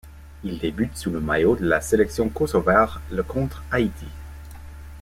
[0.43, 4.07] Il débute sous le maillot de la sélection kosovare le contre Haïti.